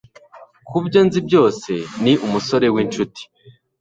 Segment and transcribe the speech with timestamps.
[0.69, 1.71] Kubyo nzi byose,
[2.03, 3.23] ni umusore winshuti.